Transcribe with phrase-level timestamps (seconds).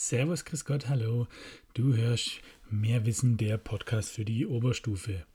[0.00, 1.26] Servus, Chris Gott, hallo.
[1.74, 5.26] Du hörst Mehr Wissen, der Podcast für die Oberstufe.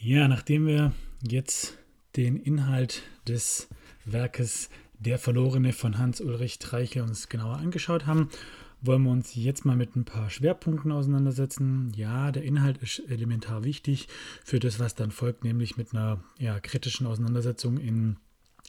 [0.00, 1.76] Ja, nachdem wir jetzt
[2.16, 3.68] den Inhalt des
[4.06, 8.30] Werkes Der Verlorene von Hans-Ulrich Treichel uns genauer angeschaut haben,
[8.80, 11.92] wollen wir uns jetzt mal mit ein paar Schwerpunkten auseinandersetzen.
[11.94, 14.08] Ja, der Inhalt ist elementar wichtig
[14.42, 18.16] für das, was dann folgt, nämlich mit einer ja, kritischen Auseinandersetzung in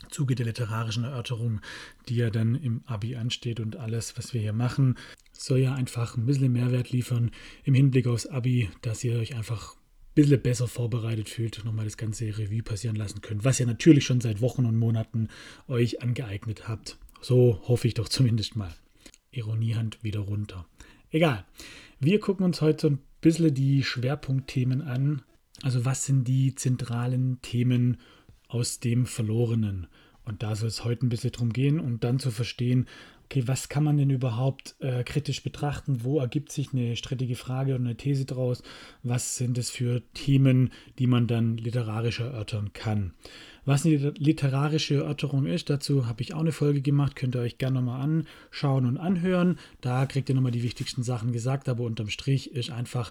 [0.09, 1.61] Zuge der literarischen Erörterung,
[2.09, 4.97] die ja dann im Abi ansteht und alles, was wir hier machen,
[5.31, 7.31] soll ja einfach ein bisschen Mehrwert liefern
[7.63, 9.79] im Hinblick aufs Abi, dass ihr euch einfach ein
[10.15, 14.21] bisschen besser vorbereitet fühlt, nochmal das ganze Revue passieren lassen könnt, was ihr natürlich schon
[14.21, 15.29] seit Wochen und Monaten
[15.67, 16.97] euch angeeignet habt.
[17.21, 18.73] So hoffe ich doch zumindest mal.
[19.31, 20.67] Ironiehand wieder runter.
[21.09, 21.45] Egal.
[21.99, 25.21] Wir gucken uns heute so ein bisschen die Schwerpunktthemen an.
[25.61, 27.97] Also was sind die zentralen Themen
[28.53, 29.87] aus dem Verlorenen.
[30.25, 32.87] Und da soll es heute ein bisschen drum gehen, um dann zu verstehen,
[33.25, 36.03] okay, was kann man denn überhaupt äh, kritisch betrachten?
[36.03, 38.61] Wo ergibt sich eine strittige Frage oder eine These daraus?
[39.01, 43.13] Was sind es für Themen, die man dann literarisch erörtern kann?
[43.65, 47.57] Was eine literarische Erörterung ist, dazu habe ich auch eine Folge gemacht, könnt ihr euch
[47.57, 49.57] gerne nochmal anschauen und anhören.
[49.81, 53.09] Da kriegt ihr nochmal die wichtigsten Sachen gesagt, aber unterm Strich ist einfach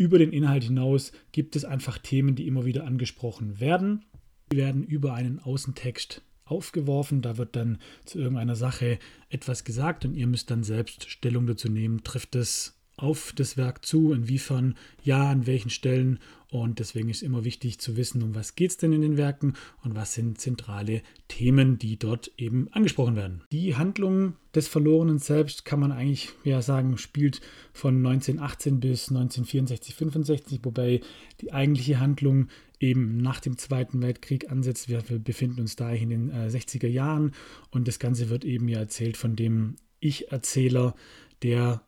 [0.00, 4.06] über den Inhalt hinaus gibt es einfach Themen, die immer wieder angesprochen werden.
[4.52, 7.22] Die werden über einen Außentext aufgeworfen.
[7.22, 8.98] Da wird dann zu irgendeiner Sache
[9.28, 12.02] etwas gesagt und ihr müsst dann selbst Stellung dazu nehmen.
[12.02, 14.12] Trifft es auf das Werk zu?
[14.12, 14.76] Inwiefern?
[15.02, 16.18] Ja, an welchen Stellen?
[16.50, 19.54] Und deswegen ist immer wichtig zu wissen, um was geht es denn in den Werken
[19.84, 23.42] und was sind zentrale Themen, die dort eben angesprochen werden.
[23.52, 27.40] Die Handlung des Verlorenen selbst kann man eigentlich ja sagen, spielt
[27.72, 31.00] von 1918 bis 1964, 65, wobei
[31.40, 32.48] die eigentliche Handlung
[32.80, 34.88] eben nach dem Zweiten Weltkrieg ansetzt.
[34.88, 37.32] Wir, wir befinden uns da in den äh, 60er Jahren
[37.70, 40.96] und das Ganze wird eben ja erzählt von dem Ich-Erzähler,
[41.42, 41.82] der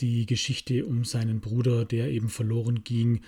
[0.00, 3.20] die Geschichte um seinen Bruder, der eben verloren ging,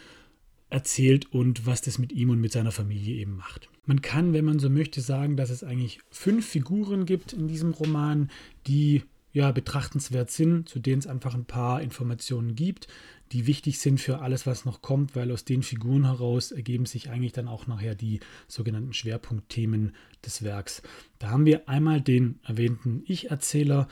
[0.71, 3.69] erzählt und was das mit ihm und mit seiner Familie eben macht.
[3.85, 7.73] Man kann, wenn man so möchte, sagen, dass es eigentlich fünf Figuren gibt in diesem
[7.73, 8.31] Roman,
[8.67, 12.87] die ja betrachtenswert sind, zu denen es einfach ein paar Informationen gibt,
[13.33, 17.09] die wichtig sind für alles, was noch kommt, weil aus den Figuren heraus ergeben sich
[17.09, 19.93] eigentlich dann auch nachher die sogenannten Schwerpunktthemen
[20.25, 20.83] des Werks.
[21.19, 23.89] Da haben wir einmal den erwähnten Ich-Erzähler,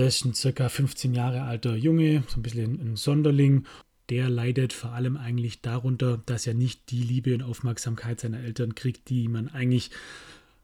[0.00, 3.66] das ist ein circa 15 Jahre alter Junge, so ein bisschen ein Sonderling
[4.10, 8.74] der leidet vor allem eigentlich darunter, dass er nicht die Liebe und Aufmerksamkeit seiner Eltern
[8.74, 9.90] kriegt, die man eigentlich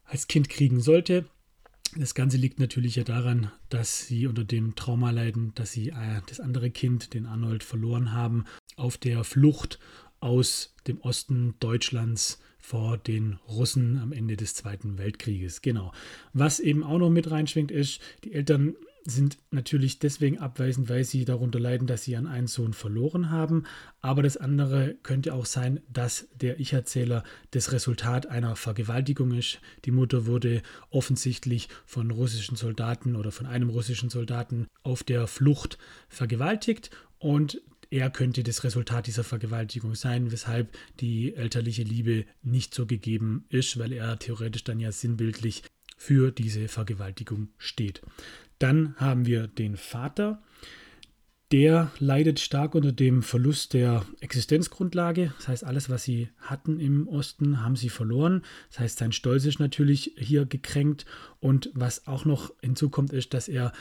[0.05, 1.25] als Kind kriegen sollte.
[1.97, 6.21] Das Ganze liegt natürlich ja daran, dass sie unter dem Trauma leiden, dass sie äh,
[6.29, 9.79] das andere Kind, den Arnold, verloren haben, auf der Flucht
[10.19, 15.63] aus dem Osten Deutschlands vor den Russen am Ende des Zweiten Weltkrieges.
[15.63, 15.93] Genau.
[16.33, 18.75] Was eben auch noch mit reinschwingt, ist, die Eltern
[19.07, 23.65] sind natürlich deswegen abweisend, weil sie darunter leiden, dass sie ihren einen Sohn verloren haben.
[24.01, 27.23] Aber das andere könnte auch sein, dass der Ich-Erzähler
[27.53, 29.61] das Resultat einer Vergewaltigung ist.
[29.85, 35.79] Die Mutter wurde offensichtlich von russischen Soldaten oder von einem russischen Soldaten auf der Flucht
[36.09, 42.85] vergewaltigt und er könnte das Resultat dieser Vergewaltigung sein, weshalb die elterliche Liebe nicht so
[42.85, 45.63] gegeben ist, weil er theoretisch dann ja sinnbildlich
[45.97, 48.03] für diese Vergewaltigung steht.
[48.59, 50.43] Dann haben wir den Vater.
[51.53, 55.33] Der leidet stark unter dem Verlust der Existenzgrundlage.
[55.37, 58.43] Das heißt, alles, was sie hatten im Osten, haben sie verloren.
[58.71, 61.07] Das heißt, sein Stolz ist natürlich hier gekränkt.
[61.39, 63.73] Und was auch noch hinzukommt, ist, dass er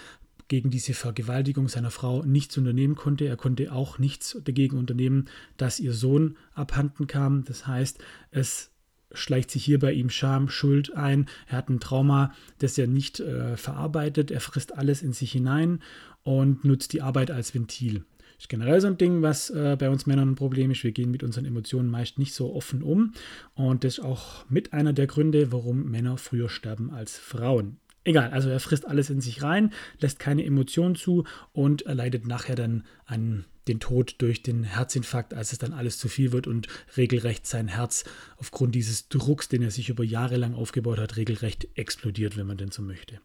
[0.48, 3.26] gegen diese Vergewaltigung seiner Frau nichts unternehmen konnte.
[3.26, 5.26] Er konnte auch nichts dagegen unternehmen,
[5.58, 7.46] dass ihr Sohn abhanden kam.
[7.46, 7.98] Das heißt,
[8.30, 8.70] es
[9.16, 11.28] schleicht sich hier bei ihm Scham, Schuld ein.
[11.48, 14.32] Er hat ein Trauma, das er nicht äh, verarbeitet.
[14.32, 15.82] Er frisst alles in sich hinein
[16.24, 18.04] und nutzt die Arbeit als Ventil.
[18.36, 20.84] Das ist generell so ein Ding, was äh, bei uns Männern ein Problem ist.
[20.84, 23.14] Wir gehen mit unseren Emotionen meist nicht so offen um.
[23.54, 27.78] Und das ist auch mit einer der Gründe, warum Männer früher sterben als Frauen.
[28.04, 32.56] Egal, also er frisst alles in sich rein, lässt keine Emotionen zu und erleidet nachher
[32.56, 36.68] dann an den Tod durch den Herzinfarkt, als es dann alles zu viel wird und
[36.98, 38.04] regelrecht sein Herz
[38.38, 42.58] aufgrund dieses Drucks, den er sich über Jahre lang aufgebaut hat, regelrecht explodiert, wenn man
[42.58, 43.20] denn so möchte.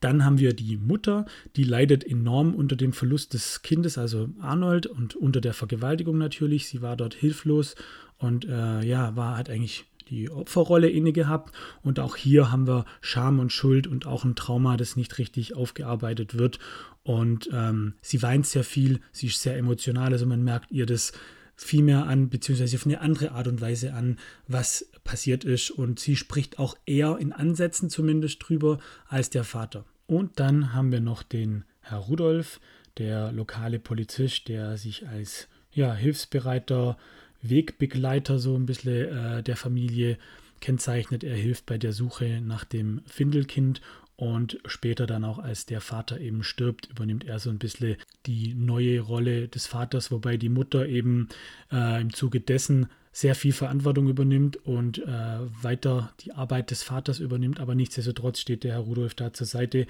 [0.00, 1.26] Dann haben wir die Mutter,
[1.56, 6.68] die leidet enorm unter dem Verlust des Kindes, also Arnold, und unter der Vergewaltigung natürlich.
[6.68, 7.74] Sie war dort hilflos
[8.18, 11.54] und äh, ja, war halt eigentlich die Opferrolle inne gehabt.
[11.82, 15.56] Und auch hier haben wir Scham und Schuld und auch ein Trauma, das nicht richtig
[15.56, 16.58] aufgearbeitet wird.
[17.02, 21.12] Und ähm, sie weint sehr viel, sie ist sehr emotional, also man merkt ihr das
[21.56, 25.70] viel mehr an, beziehungsweise auf eine andere Art und Weise an, was passiert ist.
[25.70, 28.78] Und sie spricht auch eher in Ansätzen zumindest drüber
[29.08, 29.84] als der Vater.
[30.06, 32.60] Und dann haben wir noch den Herr Rudolf,
[32.98, 36.98] der lokale Polizist, der sich als ja, hilfsbereiter
[37.42, 40.18] Wegbegleiter so ein bisschen äh, der Familie
[40.60, 41.24] kennzeichnet.
[41.24, 43.80] Er hilft bei der Suche nach dem Findelkind
[44.16, 47.96] und später dann auch, als der Vater eben stirbt, übernimmt er so ein bisschen
[48.26, 51.28] die neue Rolle des Vaters, wobei die Mutter eben
[51.72, 57.18] äh, im Zuge dessen sehr viel Verantwortung übernimmt und äh, weiter die Arbeit des Vaters
[57.18, 59.86] übernimmt, aber nichtsdestotrotz steht der Herr Rudolf da zur Seite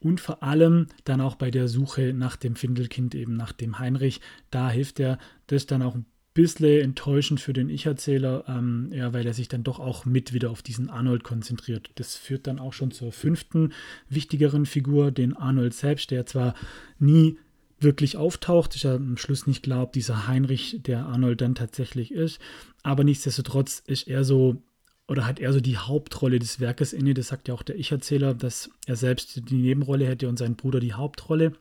[0.00, 4.20] und vor allem dann auch bei der Suche nach dem Findelkind, eben nach dem Heinrich,
[4.50, 5.18] da hilft er.
[5.46, 6.04] Das dann auch ein
[6.36, 10.50] bisschen enttäuschend für den Ich-Erzähler, ähm, ja, weil er sich dann doch auch mit wieder
[10.50, 11.90] auf diesen Arnold konzentriert.
[11.94, 13.72] Das führt dann auch schon zur fünften
[14.08, 16.54] wichtigeren Figur, den Arnold selbst, der zwar
[16.98, 17.38] nie
[17.80, 22.38] wirklich auftaucht, ist ja am Schluss nicht klar, dieser Heinrich der Arnold dann tatsächlich ist,
[22.82, 24.62] aber nichtsdestotrotz ist er so
[25.08, 28.34] oder hat er so die Hauptrolle des Werkes inne, das sagt ja auch der Ich-Erzähler,
[28.34, 31.52] dass er selbst die Nebenrolle hätte und sein Bruder die Hauptrolle.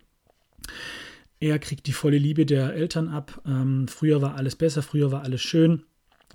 [1.40, 3.42] Er kriegt die volle Liebe der Eltern ab.
[3.46, 5.84] Ähm, früher war alles besser, früher war alles schön.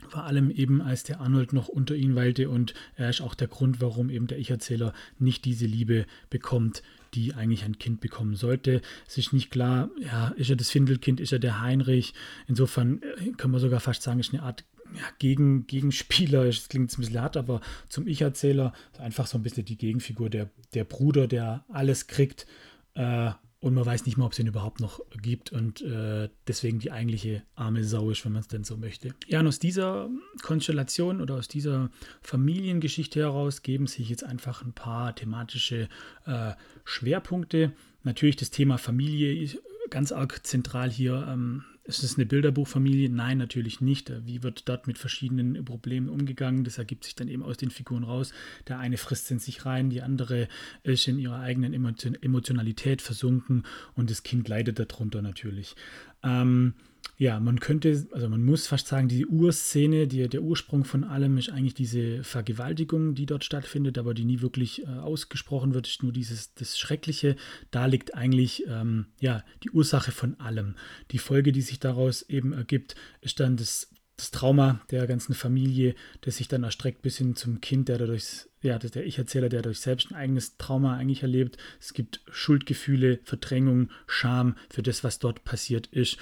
[0.08, 3.48] Vor allem eben, als der Arnold noch unter ihn weilte und er ist auch der
[3.48, 6.82] Grund, warum eben der Ich-Erzähler nicht diese Liebe bekommt,
[7.14, 8.82] die eigentlich ein Kind bekommen sollte.
[9.06, 12.14] Es ist nicht klar, ja, ist er das Findelkind, ist er der Heinrich.
[12.46, 14.64] Insofern äh, kann man sogar fast sagen, ist eine Art
[14.94, 19.64] ja, Gegen, Gegenspieler, das klingt ein bisschen hart, aber zum Ich-Erzähler einfach so ein bisschen
[19.64, 22.46] die Gegenfigur, der, der Bruder, der alles kriegt
[22.94, 26.78] äh, und man weiß nicht mal, ob es ihn überhaupt noch gibt und äh, deswegen
[26.78, 29.14] die eigentliche arme Sau ist, wenn man es denn so möchte.
[29.26, 30.08] Ja, und aus dieser
[30.42, 31.90] Konstellation oder aus dieser
[32.22, 35.88] Familiengeschichte heraus geben sich jetzt einfach ein paar thematische
[36.24, 36.52] äh,
[36.84, 37.72] Schwerpunkte.
[38.02, 39.46] Natürlich das Thema Familie
[39.90, 41.26] ganz arg zentral hier.
[41.28, 41.64] Ähm,
[41.98, 43.08] ist es eine Bilderbuchfamilie?
[43.10, 44.12] Nein, natürlich nicht.
[44.26, 46.64] Wie wird dort mit verschiedenen Problemen umgegangen?
[46.64, 48.32] Das ergibt sich dann eben aus den Figuren raus.
[48.68, 50.48] Der eine frisst in sich rein, die andere
[50.82, 53.64] ist in ihrer eigenen Emotionalität versunken
[53.94, 55.74] und das Kind leidet darunter natürlich.
[56.22, 56.74] Ähm,
[57.20, 61.36] ja, man könnte, also man muss fast sagen, die Urszene, die, der Ursprung von allem
[61.36, 66.02] ist eigentlich diese Vergewaltigung, die dort stattfindet, aber die nie wirklich äh, ausgesprochen wird, ist
[66.02, 67.36] nur dieses das Schreckliche.
[67.70, 70.76] Da liegt eigentlich ähm, ja die Ursache von allem.
[71.10, 75.94] Die Folge, die sich daraus eben ergibt, ist dann das, das Trauma der ganzen Familie,
[76.22, 79.80] das sich dann erstreckt bis hin zum Kind, der dadurch, ja, der Ich-Erzähler, der durch
[79.80, 81.58] selbst ein eigenes Trauma eigentlich erlebt.
[81.80, 86.16] Es gibt Schuldgefühle, Verdrängung, Scham für das, was dort passiert ist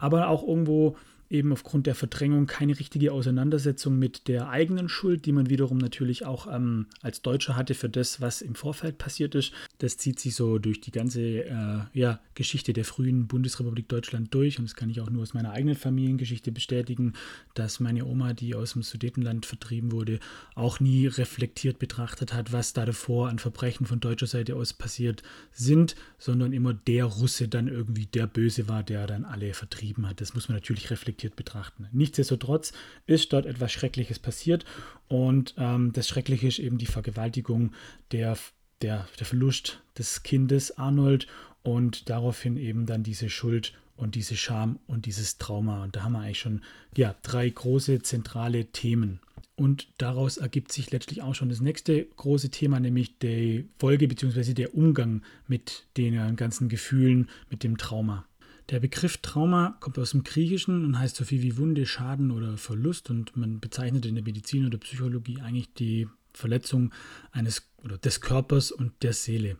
[0.00, 0.96] aber auch irgendwo
[1.30, 6.26] eben aufgrund der Verdrängung keine richtige Auseinandersetzung mit der eigenen Schuld, die man wiederum natürlich
[6.26, 9.52] auch ähm, als Deutscher hatte für das, was im Vorfeld passiert ist.
[9.78, 14.58] Das zieht sich so durch die ganze äh, ja, Geschichte der frühen Bundesrepublik Deutschland durch
[14.58, 17.12] und das kann ich auch nur aus meiner eigenen Familiengeschichte bestätigen,
[17.54, 20.18] dass meine Oma, die aus dem Sudetenland vertrieben wurde,
[20.56, 25.22] auch nie reflektiert betrachtet hat, was da davor an Verbrechen von deutscher Seite aus passiert
[25.52, 30.20] sind, sondern immer der Russe dann irgendwie der Böse war, der dann alle vertrieben hat.
[30.20, 31.88] Das muss man natürlich reflektieren reflektiert betrachten.
[31.92, 32.72] Nichtsdestotrotz
[33.06, 34.64] ist dort etwas Schreckliches passiert
[35.08, 37.72] und ähm, das Schreckliche ist eben die Vergewaltigung,
[38.12, 38.36] der,
[38.82, 41.26] der, der Verlust des Kindes Arnold
[41.62, 45.84] und daraufhin eben dann diese Schuld und diese Scham und dieses Trauma.
[45.84, 46.62] Und da haben wir eigentlich schon
[46.96, 49.20] ja, drei große zentrale Themen.
[49.56, 54.54] Und daraus ergibt sich letztlich auch schon das nächste große Thema, nämlich die Folge bzw.
[54.54, 58.24] der Umgang mit den ganzen Gefühlen, mit dem Trauma.
[58.70, 62.56] Der Begriff Trauma kommt aus dem Griechischen und heißt so viel wie Wunde, Schaden oder
[62.56, 66.92] Verlust und man bezeichnet in der Medizin oder Psychologie eigentlich die Verletzung
[67.32, 69.56] eines oder des Körpers und der Seele.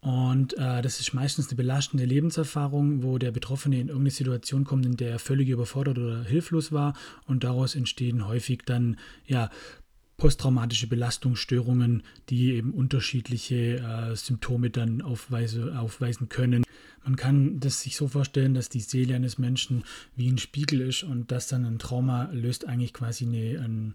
[0.00, 4.84] Und äh, das ist meistens eine belastende Lebenserfahrung, wo der Betroffene in irgendeine Situation kommt,
[4.84, 6.94] in der er völlig überfordert oder hilflos war.
[7.26, 9.48] Und daraus entstehen häufig dann ja
[10.22, 16.62] posttraumatische Belastungsstörungen, die eben unterschiedliche äh, Symptome dann aufweise, aufweisen können.
[17.02, 19.82] Man kann das sich so vorstellen, dass die Seele eines Menschen
[20.14, 23.94] wie ein Spiegel ist und dass dann ein Trauma löst eigentlich quasi eine,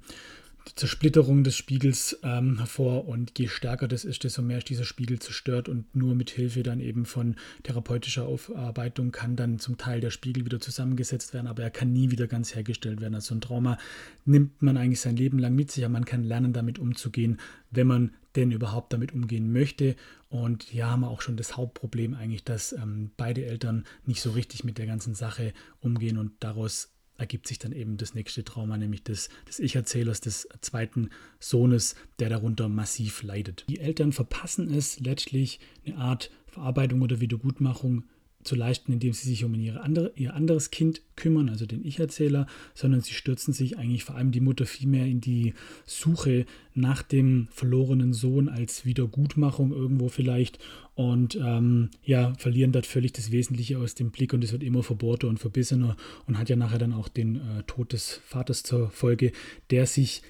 [0.75, 5.19] Zersplitterung des Spiegels ähm, hervor und je stärker das ist, desto mehr ist dieser Spiegel
[5.19, 10.11] zerstört und nur mit Hilfe dann eben von therapeutischer Aufarbeitung kann dann zum Teil der
[10.11, 13.15] Spiegel wieder zusammengesetzt werden, aber er kann nie wieder ganz hergestellt werden.
[13.15, 13.77] Also ein Trauma
[14.25, 17.39] nimmt man eigentlich sein Leben lang mit sich, aber man kann lernen, damit umzugehen,
[17.71, 19.95] wenn man denn überhaupt damit umgehen möchte.
[20.29, 24.31] Und hier haben wir auch schon das Hauptproblem eigentlich, dass ähm, beide Eltern nicht so
[24.31, 28.77] richtig mit der ganzen Sache umgehen und daraus ergibt sich dann eben das nächste Trauma,
[28.77, 31.09] nämlich das des Ich-Erzählers, des zweiten
[31.39, 33.65] Sohnes, der darunter massiv leidet.
[33.69, 38.03] Die Eltern verpassen es letztlich, eine Art Verarbeitung oder Wiedergutmachung
[38.47, 42.47] zu leisten, indem sie sich um ihre andere, ihr anderes Kind kümmern, also den Ich-Erzähler,
[42.73, 45.53] sondern sie stürzen sich eigentlich vor allem die Mutter vielmehr in die
[45.85, 50.59] Suche nach dem verlorenen Sohn als Wiedergutmachung irgendwo vielleicht
[50.95, 54.81] und ähm, ja, verlieren dort völlig das Wesentliche aus dem Blick und es wird immer
[54.81, 58.89] verbohrter und verbissener und hat ja nachher dann auch den äh, Tod des Vaters zur
[58.89, 59.31] Folge,
[59.69, 60.23] der sich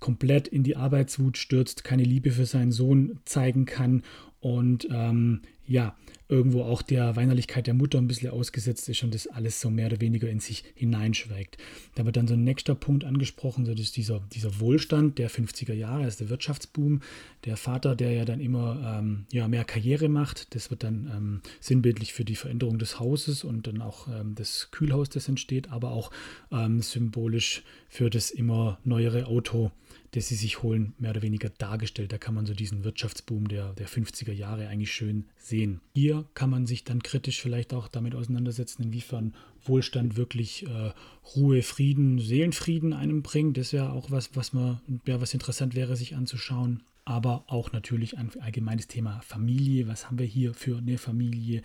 [0.00, 4.02] komplett in die Arbeitswut stürzt, keine Liebe für seinen Sohn zeigen kann
[4.40, 5.96] und ähm, ja,
[6.28, 9.86] irgendwo auch der Weinerlichkeit der Mutter ein bisschen ausgesetzt ist und das alles so mehr
[9.86, 11.58] oder weniger in sich hineinschweigt.
[11.94, 15.74] Da wird dann so ein nächster Punkt angesprochen, so dass dieser, dieser Wohlstand der 50er
[15.74, 17.00] Jahre, also der Wirtschaftsboom,
[17.44, 21.40] der Vater, der ja dann immer ähm, ja, mehr Karriere macht, das wird dann ähm,
[21.60, 25.90] sinnbildlich für die Veränderung des Hauses und dann auch ähm, das Kühlhaus, das entsteht, aber
[25.90, 26.10] auch
[26.50, 29.72] ähm, symbolisch für das immer neuere Auto,
[30.12, 32.12] das sie sich holen, mehr oder weniger dargestellt.
[32.12, 35.80] Da kann man so diesen Wirtschaftsboom der, der 50er Jahre eigentlich schön sehen.
[35.94, 40.92] Hier kann man sich dann kritisch vielleicht auch damit auseinandersetzen, inwiefern Wohlstand wirklich äh,
[41.36, 43.56] Ruhe, Frieden, Seelenfrieden einem bringt.
[43.58, 48.16] Das wäre auch was, was man, ja, was interessant wäre, sich anzuschauen aber auch natürlich
[48.16, 49.88] ein allgemeines Thema Familie.
[49.88, 51.62] Was haben wir hier für eine Familie?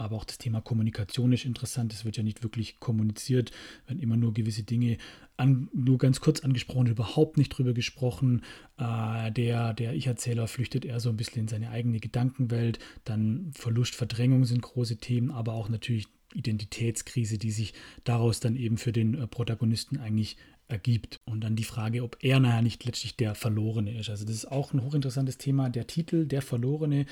[0.00, 1.92] Aber auch das Thema Kommunikation ist interessant.
[1.92, 3.52] Es wird ja nicht wirklich kommuniziert,
[3.86, 4.96] wenn immer nur gewisse Dinge
[5.36, 8.42] an, nur ganz kurz angesprochen, überhaupt nicht drüber gesprochen.
[8.78, 12.78] Äh, der der Ich-Erzähler flüchtet eher so ein bisschen in seine eigene Gedankenwelt.
[13.04, 18.78] Dann Verlust, Verdrängung sind große Themen, aber auch natürlich Identitätskrise, die sich daraus dann eben
[18.78, 20.36] für den äh, Protagonisten eigentlich
[20.68, 21.18] ergibt.
[21.24, 24.08] Und dann die Frage, ob er nachher nicht letztlich der Verlorene ist.
[24.08, 25.68] Also das ist auch ein hochinteressantes Thema.
[25.68, 27.06] Der Titel, der Verlorene,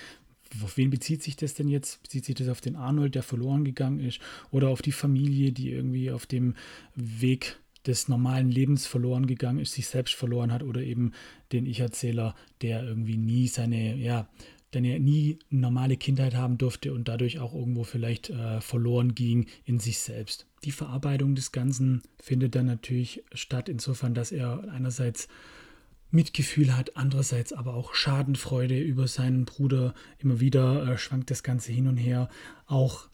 [0.63, 2.03] auf wen bezieht sich das denn jetzt?
[2.03, 5.71] Bezieht sich das auf den Arnold, der verloren gegangen ist, oder auf die Familie, die
[5.71, 6.55] irgendwie auf dem
[6.95, 11.13] Weg des normalen Lebens verloren gegangen ist, sich selbst verloren hat, oder eben
[11.53, 14.29] den Ich-Erzähler, der irgendwie nie seine, ja,
[14.75, 19.15] denn er nie eine normale Kindheit haben durfte und dadurch auch irgendwo vielleicht äh, verloren
[19.15, 20.47] ging in sich selbst.
[20.65, 25.29] Die Verarbeitung des Ganzen findet dann natürlich statt, insofern, dass er einerseits
[26.11, 29.95] Mitgefühl hat, andererseits aber auch Schadenfreude über seinen Bruder.
[30.19, 32.29] Immer wieder äh, schwankt das Ganze hin und her.
[32.67, 33.09] Auch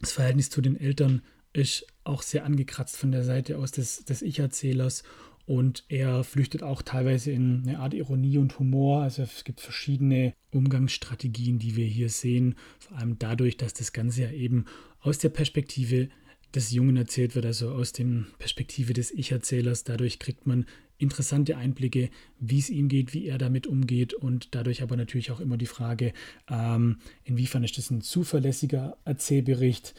[0.00, 1.22] das Verhältnis zu den Eltern
[1.52, 5.02] ist auch sehr angekratzt von der Seite aus des, des Ich-Erzählers
[5.44, 9.02] und er flüchtet auch teilweise in eine Art Ironie und Humor.
[9.02, 14.22] Also es gibt verschiedene Umgangsstrategien, die wir hier sehen, vor allem dadurch, dass das Ganze
[14.22, 14.66] ja eben
[15.00, 16.08] aus der Perspektive
[16.54, 19.84] des Jungen erzählt wird, also aus der Perspektive des Ich-Erzählers.
[19.84, 20.66] Dadurch kriegt man
[20.98, 25.40] interessante Einblicke, wie es ihm geht, wie er damit umgeht und dadurch aber natürlich auch
[25.40, 26.12] immer die Frage,
[26.48, 29.94] ähm, inwiefern ist das ein zuverlässiger Erzählbericht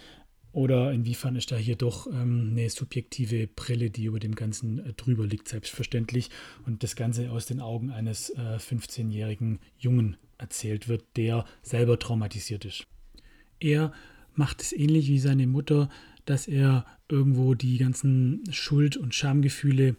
[0.54, 4.94] oder inwiefern ist da hier doch ähm, eine subjektive Brille, die über dem Ganzen äh,
[4.94, 6.30] drüber liegt, selbstverständlich
[6.66, 12.66] und das Ganze aus den Augen eines äh, 15-jährigen Jungen erzählt wird, der selber traumatisiert
[12.66, 12.86] ist.
[13.60, 13.94] Er
[14.36, 15.90] macht es ähnlich wie seine Mutter,
[16.26, 19.96] dass er irgendwo die ganzen Schuld- und Schamgefühle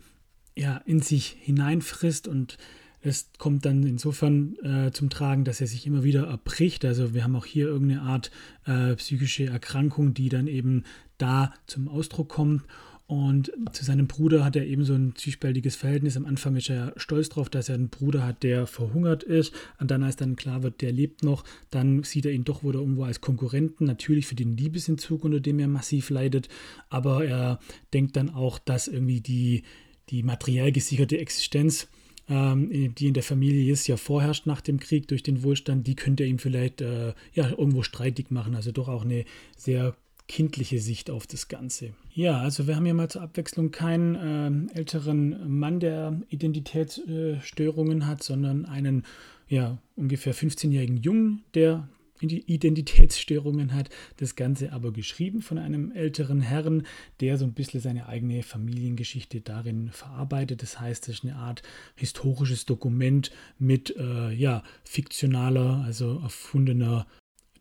[0.56, 2.58] ja, in sich hineinfrisst und
[3.00, 6.86] es kommt dann insofern äh, zum Tragen, dass er sich immer wieder erbricht.
[6.86, 8.30] Also wir haben auch hier irgendeine Art
[8.64, 10.84] äh, psychische Erkrankung, die dann eben
[11.18, 12.62] da zum Ausdruck kommt.
[13.06, 16.16] Und zu seinem Bruder hat er eben so ein zwiespältiges Verhältnis.
[16.16, 19.52] Am Anfang ist er stolz darauf, dass er einen Bruder hat, der verhungert ist.
[19.78, 22.80] Und dann, als dann klar wird, der lebt noch, dann sieht er ihn doch wieder
[22.80, 23.84] irgendwo als Konkurrenten.
[23.84, 26.48] Natürlich für den Liebesentzug, unter dem er massiv leidet.
[26.88, 27.58] Aber er
[27.92, 29.64] denkt dann auch, dass irgendwie die,
[30.08, 31.88] die materiell gesicherte Existenz,
[32.30, 35.94] ähm, die in der Familie ist, ja vorherrscht nach dem Krieg durch den Wohlstand, die
[35.94, 38.54] könnte ihm vielleicht äh, ja, irgendwo streitig machen.
[38.54, 39.26] Also doch auch eine
[39.58, 39.94] sehr
[40.26, 41.94] kindliche Sicht auf das Ganze.
[42.12, 48.04] Ja, also wir haben hier mal zur Abwechslung keinen äh, älteren Mann, der Identitätsstörungen äh,
[48.04, 49.04] hat, sondern einen
[49.48, 51.88] ja, ungefähr 15-jährigen Jungen, der
[52.20, 53.90] Identitätsstörungen hat.
[54.16, 56.86] Das Ganze aber geschrieben von einem älteren Herrn,
[57.20, 60.62] der so ein bisschen seine eigene Familiengeschichte darin verarbeitet.
[60.62, 61.62] Das heißt, es ist eine Art
[61.96, 67.06] historisches Dokument mit äh, ja, fiktionaler, also erfundener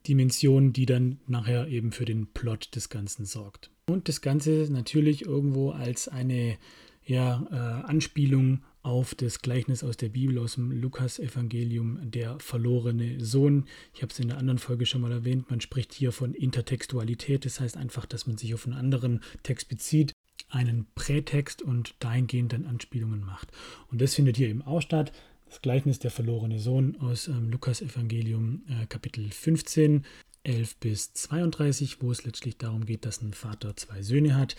[0.08, 3.72] Dimension, die dann nachher eben für den Plot des Ganzen sorgt.
[3.88, 6.58] Und das Ganze natürlich irgendwo als eine
[7.06, 13.66] ja, äh, Anspielung auf das Gleichnis aus der Bibel, aus dem Lukas-Evangelium, der verlorene Sohn.
[13.94, 17.46] Ich habe es in der anderen Folge schon mal erwähnt, man spricht hier von Intertextualität,
[17.46, 20.12] das heißt einfach, dass man sich auf einen anderen Text bezieht,
[20.50, 23.52] einen Prätext und dahingehend dann Anspielungen macht.
[23.90, 25.14] Und das findet hier eben auch statt.
[25.54, 30.04] Das Gleichnis der verlorene Sohn aus ähm, Lukas-Evangelium, äh, Kapitel 15,
[30.42, 34.56] 11 bis 32, wo es letztlich darum geht, dass ein Vater zwei Söhne hat.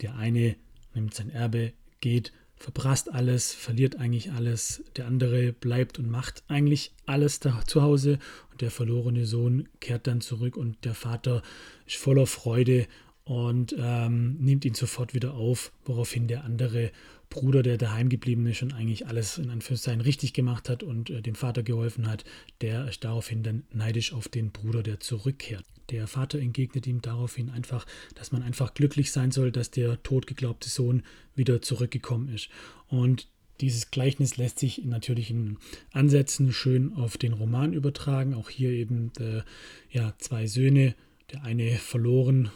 [0.00, 0.56] Der eine
[0.94, 4.82] nimmt sein Erbe, geht verprasst alles, verliert eigentlich alles.
[4.96, 8.18] Der andere bleibt und macht eigentlich alles da zu Hause
[8.50, 11.42] und der verlorene Sohn kehrt dann zurück und der Vater
[11.86, 12.88] ist voller Freude
[13.24, 16.90] und ähm, nimmt ihn sofort wieder auf, woraufhin der andere
[17.30, 21.22] Bruder, der daheim geblieben ist und eigentlich alles in Anführungszeichen richtig gemacht hat und äh,
[21.22, 22.24] dem Vater geholfen hat,
[22.60, 25.64] der ist daraufhin dann neidisch auf den Bruder, der zurückkehrt.
[25.90, 30.68] Der Vater entgegnet ihm daraufhin einfach, dass man einfach glücklich sein soll, dass der totgeglaubte
[30.68, 31.02] Sohn
[31.34, 32.50] wieder zurückgekommen ist.
[32.88, 33.28] Und
[33.60, 35.58] dieses Gleichnis lässt sich natürlich in
[35.92, 38.34] Ansätzen schön auf den Roman übertragen.
[38.34, 39.42] Auch hier eben äh,
[39.90, 40.94] ja, zwei Söhne,
[41.32, 42.50] der eine verloren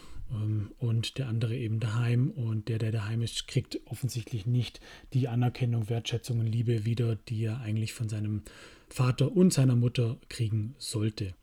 [0.78, 2.30] und der andere eben daheim.
[2.30, 4.80] Und der, der daheim ist, kriegt offensichtlich nicht
[5.12, 8.42] die Anerkennung, Wertschätzung und Liebe wieder, die er eigentlich von seinem
[8.88, 11.34] Vater und seiner Mutter kriegen sollte.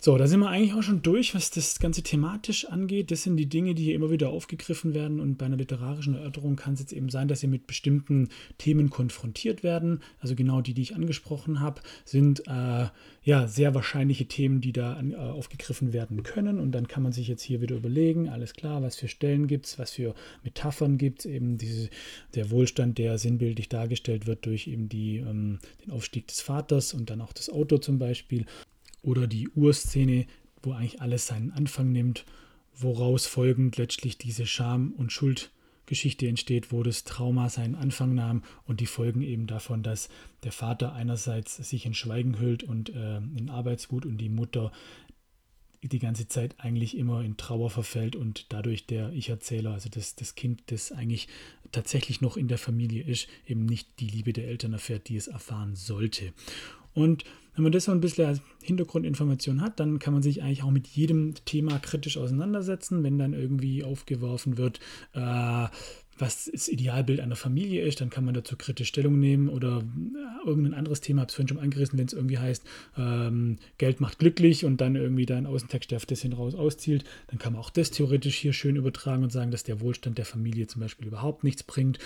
[0.00, 3.10] So, da sind wir eigentlich auch schon durch, was das Ganze thematisch angeht.
[3.10, 5.20] Das sind die Dinge, die hier immer wieder aufgegriffen werden.
[5.20, 8.90] Und bei einer literarischen Erörterung kann es jetzt eben sein, dass sie mit bestimmten Themen
[8.90, 10.00] konfrontiert werden.
[10.20, 12.86] Also genau die, die ich angesprochen habe, sind äh,
[13.22, 16.58] ja sehr wahrscheinliche Themen, die da an, äh, aufgegriffen werden können.
[16.58, 19.66] Und dann kann man sich jetzt hier wieder überlegen, alles klar, was für Stellen gibt
[19.66, 21.90] es, was für Metaphern gibt es, eben diese,
[22.34, 27.10] der Wohlstand, der sinnbildlich dargestellt wird durch eben die, ähm, den Aufstieg des Vaters und
[27.10, 28.46] dann auch das Auto zum Beispiel
[29.02, 30.26] oder die Urszene,
[30.62, 32.24] wo eigentlich alles seinen Anfang nimmt,
[32.74, 38.80] woraus folgend letztlich diese Scham- und Schuldgeschichte entsteht, wo das Trauma seinen Anfang nahm und
[38.80, 40.08] die Folgen eben davon, dass
[40.44, 44.72] der Vater einerseits sich in Schweigen hüllt und äh, in Arbeitswut und die Mutter
[45.82, 50.36] die ganze Zeit eigentlich immer in Trauer verfällt und dadurch der Ich-Erzähler, also das, das
[50.36, 51.26] Kind, das eigentlich
[51.72, 55.26] tatsächlich noch in der Familie ist, eben nicht die Liebe der Eltern erfährt, die es
[55.26, 56.32] erfahren sollte.
[56.94, 60.62] Und wenn man das so ein bisschen als Hintergrundinformation hat, dann kann man sich eigentlich
[60.62, 64.80] auch mit jedem Thema kritisch auseinandersetzen, wenn dann irgendwie aufgeworfen wird,
[65.12, 65.66] äh,
[66.18, 70.46] was das Idealbild einer Familie ist, dann kann man dazu kritisch Stellung nehmen oder äh,
[70.46, 72.64] irgendein anderes Thema, habe es vorhin schon angerissen, wenn es irgendwie heißt,
[72.96, 76.54] ähm, Geld macht glücklich und dann irgendwie da ein Außentext, der auf das hin raus
[76.54, 80.18] auszielt, dann kann man auch das theoretisch hier schön übertragen und sagen, dass der Wohlstand
[80.18, 81.98] der Familie zum Beispiel überhaupt nichts bringt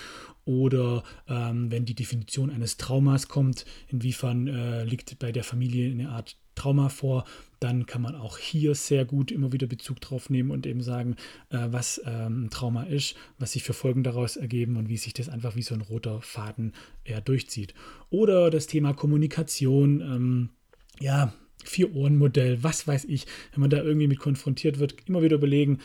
[0.47, 6.09] oder ähm, wenn die Definition eines Traumas kommt, inwiefern äh, liegt bei der Familie eine
[6.09, 7.25] Art Trauma vor,
[7.59, 11.17] dann kann man auch hier sehr gut immer wieder Bezug drauf nehmen und eben sagen,
[11.49, 15.13] äh, was ähm, ein Trauma ist, was sich für Folgen daraus ergeben und wie sich
[15.13, 17.73] das einfach wie so ein roter Faden eher durchzieht.
[18.09, 20.49] Oder das Thema Kommunikation, ähm,
[20.99, 21.33] ja,
[21.65, 25.79] Vier-Ohren-Modell, was weiß ich, wenn man da irgendwie mit konfrontiert wird, immer wieder überlegen,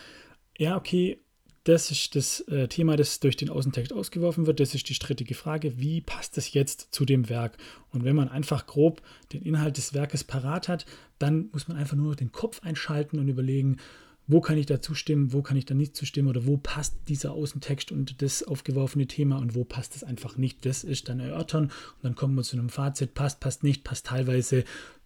[0.57, 1.22] ja, okay,
[1.63, 4.59] das ist das äh, Thema, das durch den Außentext ausgeworfen wird.
[4.59, 7.57] Das ist die strittige Frage, wie passt es jetzt zu dem Werk?
[7.91, 10.85] Und wenn man einfach grob den Inhalt des Werkes parat hat,
[11.19, 13.77] dann muss man einfach nur noch den Kopf einschalten und überlegen,
[14.27, 17.31] wo kann ich da zustimmen, wo kann ich da nicht zustimmen oder wo passt dieser
[17.31, 20.65] Außentext und das aufgeworfene Thema und wo passt es einfach nicht.
[20.65, 24.05] Das ist dann erörtern und dann kommen wir zu einem Fazit, passt, passt nicht, passt
[24.07, 24.63] teilweise,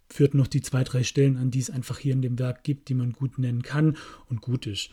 [0.10, 2.89] führt noch die zwei, drei Stellen an, die es einfach hier in dem Werk gibt,
[2.89, 3.98] die man gut nennen kann
[4.30, 4.89] und gut ist.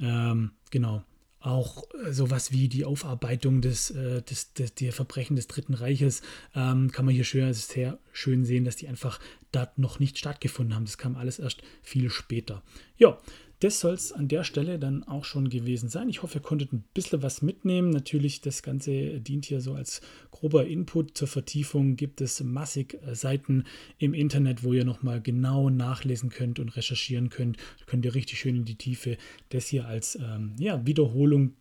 [0.00, 1.02] Ähm, genau.
[1.40, 6.22] Auch äh, sowas wie die Aufarbeitung des, äh, des, des, der Verbrechen des Dritten Reiches
[6.54, 9.20] ähm, kann man hier schön, sehr schön sehen, dass die einfach
[9.52, 10.84] da noch nicht stattgefunden haben.
[10.84, 12.62] Das kam alles erst viel später.
[12.96, 13.18] Ja,
[13.60, 16.08] das soll es an der Stelle dann auch schon gewesen sein.
[16.08, 17.90] Ich hoffe, ihr konntet ein bisschen was mitnehmen.
[17.90, 21.96] Natürlich, das Ganze dient hier so als grober Input zur Vertiefung.
[21.96, 23.64] Gibt es massig äh, Seiten
[23.98, 27.56] im Internet, wo ihr nochmal genau nachlesen könnt und recherchieren könnt.
[27.80, 29.16] Da könnt ihr richtig schön in die Tiefe.
[29.48, 31.54] Das hier als ähm, ja, Wiederholung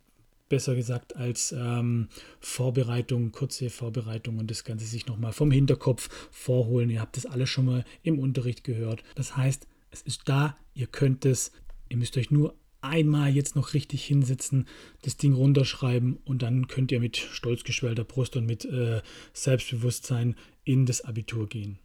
[0.49, 2.07] besser gesagt als ähm,
[2.39, 6.89] Vorbereitung, kurze Vorbereitung und das Ganze sich nochmal vom Hinterkopf vorholen.
[6.89, 9.03] Ihr habt das alles schon mal im Unterricht gehört.
[9.15, 11.51] Das heißt, es ist da, ihr könnt es,
[11.89, 14.67] Ihr müsst euch nur einmal jetzt noch richtig hinsetzen,
[15.01, 19.01] das Ding runterschreiben und dann könnt ihr mit stolz geschwellter Brust und mit äh,
[19.33, 21.79] Selbstbewusstsein in das Abitur gehen.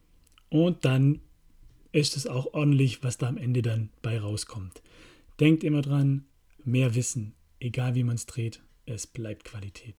[0.49, 1.21] Und dann
[1.93, 4.83] ist es auch ordentlich, was da am Ende dann bei rauskommt.
[5.41, 6.25] Denkt immer dran,
[6.65, 9.95] mehr Wissen, egal wie man es dreht, es bleibt Qualität.